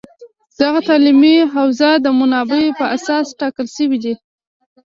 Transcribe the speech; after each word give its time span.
دغه 0.61 0.79
تعلیمي 0.87 1.35
حوزه 1.55 1.91
د 2.05 2.07
منابعو 2.19 2.77
په 2.79 2.85
اساس 2.95 3.25
ټاکل 3.39 3.67
شوې 3.75 3.97
ده 4.03 4.13